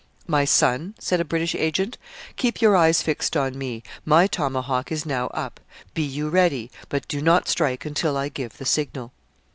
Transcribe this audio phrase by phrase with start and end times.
[0.25, 1.99] 'My son,' said a British agent,
[2.35, 5.59] 'keep your eyes fixed on me; my tomahawk is now up;
[5.93, 9.11] be you ready, but do not strike until I give the signal.'